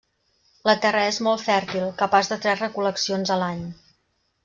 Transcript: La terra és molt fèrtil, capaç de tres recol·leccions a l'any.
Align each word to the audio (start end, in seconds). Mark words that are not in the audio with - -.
La 0.69 0.73
terra 0.85 1.03
és 1.09 1.19
molt 1.27 1.45
fèrtil, 1.51 1.87
capaç 2.01 2.33
de 2.35 2.41
tres 2.47 2.67
recol·leccions 2.67 3.37
a 3.39 3.43
l'any. 3.45 3.65